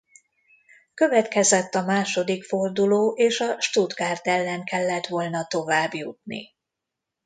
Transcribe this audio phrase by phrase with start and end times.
[0.93, 6.55] Következett a második forduló és a Stuttgart ellen kellett volna továbbjutni.